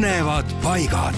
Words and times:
põnevad 0.00 0.48
paigad. 0.62 1.14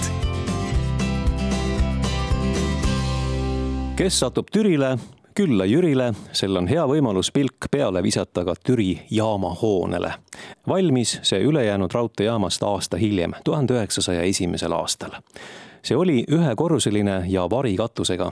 kes 3.95 4.19
satub 4.19 4.47
Türile, 4.51 4.97
külla 5.35 5.65
Jürile, 5.65 6.09
sel 6.35 6.57
on 6.59 6.67
hea 6.67 6.83
võimalus 6.83 7.29
pilk 7.31 7.69
peale 7.71 8.03
visata 8.03 8.43
ka 8.43 8.55
Türi 8.59 8.99
jaamahoonele. 9.11 10.11
valmis 10.67 11.19
see 11.23 11.39
ülejäänud 11.39 11.91
raudteejaamast 11.93 12.63
aasta 12.63 12.97
hiljem, 12.97 13.31
tuhande 13.43 13.73
üheksasaja 13.73 14.21
esimesel 14.21 14.71
aastal 14.71 15.15
see 15.83 15.97
oli 15.97 16.23
ühekorruseline 16.31 17.23
ja 17.27 17.49
varikatusega, 17.49 18.31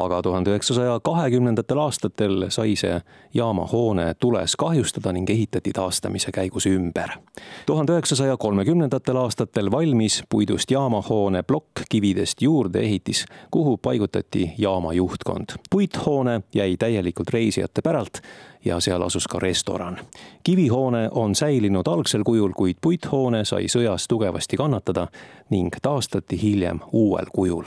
aga 0.00 0.22
tuhande 0.22 0.50
üheksasaja 0.50 1.00
kahekümnendatel 1.04 1.78
aastatel 1.78 2.46
sai 2.48 2.76
see 2.76 3.00
jaamahoone 3.34 4.14
tules 4.20 4.56
kahjustada 4.56 5.12
ning 5.12 5.30
ehitati 5.30 5.72
taastamise 5.74 6.32
käigus 6.32 6.66
ümber. 6.66 7.10
tuhande 7.66 7.92
üheksasaja 7.92 8.36
kolmekümnendatel 8.36 9.16
aastatel 9.16 9.70
valmis 9.70 10.22
puidust 10.28 10.70
jaamahoone 10.70 11.42
plokk 11.42 11.82
kividest 11.88 12.42
juurdeehitis, 12.42 13.24
kuhu 13.50 13.76
paigutati 13.76 14.52
jaama 14.58 14.92
juhtkond. 14.92 15.58
puithoone 15.70 16.40
jäi 16.54 16.76
täielikult 16.76 17.30
reisijate 17.30 17.82
päralt 17.82 18.22
ja 18.64 18.80
seal 18.80 19.02
asus 19.02 19.26
ka 19.28 19.38
restoran. 19.38 19.98
kivihoone 20.42 21.08
on 21.12 21.34
säilinud 21.34 21.86
algsel 21.86 22.22
kujul, 22.22 22.52
kuid 22.56 22.76
puithoone 22.80 23.44
sai 23.44 23.66
sõjas 23.66 24.08
tugevasti 24.08 24.56
kannatada 24.56 25.06
ning 25.50 25.74
taastati 25.82 26.42
hiljem 26.42 26.80
uuel 26.92 27.26
kujul 27.32 27.64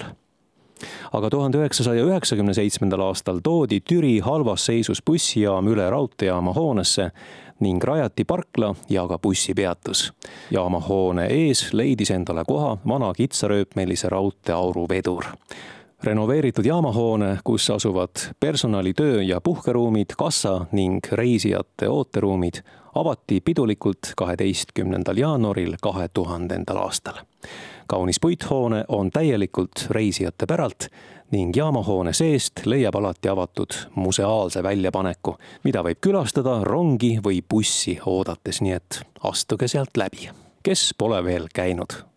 aga 1.14 1.30
tuhande 1.30 1.58
üheksasaja 1.58 2.04
üheksakümne 2.04 2.54
seitsmendal 2.54 3.00
aastal 3.00 3.40
toodi 3.44 3.80
Türi 3.80 4.20
halvas 4.20 4.66
seisus 4.66 5.02
bussijaam 5.08 5.68
üle 5.68 5.90
raudteejaama 5.90 6.54
hoonesse 6.54 7.12
ning 7.60 7.84
rajati 7.84 8.26
parkla 8.26 8.76
ja 8.90 9.08
ka 9.08 9.20
bussipeatus. 9.20 10.14
jaama 10.52 10.80
hoone 10.80 11.26
ees 11.26 11.74
leidis 11.74 12.12
endale 12.12 12.44
koha 12.48 12.78
vana 12.88 13.14
kitsarööpmelise 13.14 14.10
raudteeauru 14.10 14.90
vedur 14.90 15.26
renoveeritud 16.06 16.66
jaamahoone, 16.66 17.40
kus 17.44 17.70
asuvad 17.70 18.10
personali 18.40 18.94
töö- 18.94 19.22
ja 19.22 19.42
puhkeruumid, 19.42 20.06
kassa 20.18 20.66
ning 20.72 21.00
reisijate 21.12 21.90
ooteruumid, 21.90 22.54
avati 22.96 23.42
pidulikult 23.42 24.14
kaheteistkümnendal 24.18 25.18
jaanuaril 25.18 25.76
kahe 25.82 26.08
tuhandendal 26.14 26.78
aastal. 26.78 27.14
kaunis 27.88 28.20
puithoone 28.22 28.86
on 28.88 29.12
täielikult 29.12 29.86
reisijate 29.90 30.46
päralt 30.46 30.88
ning 31.32 31.58
jaamahoone 31.58 32.14
seest 32.14 32.66
leiab 32.66 32.96
alati 32.96 33.30
avatud 33.30 33.74
museaalse 33.96 34.64
väljapaneku, 34.64 35.38
mida 35.64 35.84
võib 35.84 36.02
külastada 36.02 36.64
rongi 36.64 37.20
või 37.28 37.42
bussi 37.50 38.00
oodates, 38.06 38.62
nii 38.62 38.72
et 38.72 39.02
astuge 39.24 39.68
sealt 39.68 39.98
läbi, 39.98 40.30
kes 40.64 40.94
pole 40.98 41.24
veel 41.24 41.48
käinud 41.54 42.15